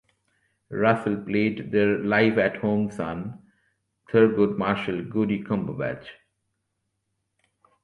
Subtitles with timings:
[0.71, 3.37] Russell played their live-at-home son,
[4.11, 6.07] Thurgood Marshall "Goodie" Cumberbatch.